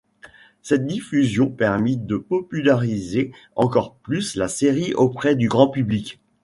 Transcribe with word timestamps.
Cette 0.63 0.87
diffusion 0.87 1.51
permit 1.51 1.95
de 1.95 2.17
populariser 2.17 3.31
encore 3.55 3.93
plus 3.97 4.33
la 4.35 4.47
série 4.47 4.95
auprès 4.95 5.35
du 5.35 5.47
grand 5.47 5.69
public. 5.69 6.19